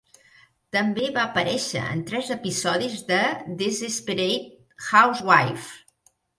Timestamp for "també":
0.77-1.09